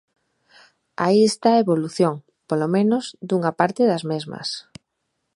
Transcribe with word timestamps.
Aí 1.05 1.19
está 1.31 1.49
a 1.53 1.61
evolución, 1.65 2.15
polo 2.47 2.67
menos, 2.75 3.03
dunha 3.27 3.51
parte 3.59 3.81
das 3.91 4.03
mesmas. 4.11 4.47